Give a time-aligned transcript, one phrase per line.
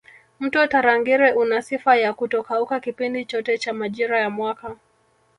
[0.39, 4.75] Mto Tarangire una sifa ya kutokauka kipindi chote cha majira ya mwaka